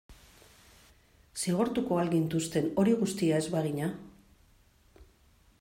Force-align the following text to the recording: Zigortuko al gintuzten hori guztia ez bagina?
Zigortuko 1.41 2.01
al 2.03 2.11
gintuzten 2.15 2.73
hori 2.85 2.97
guztia 3.05 3.45
ez 3.45 3.47
bagina? 3.59 3.95